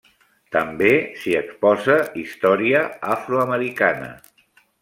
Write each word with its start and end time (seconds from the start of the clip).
També 0.53 0.93
s'hi 1.23 1.35
exposa 1.41 1.99
història 2.23 2.81
afroamericana. 3.17 4.13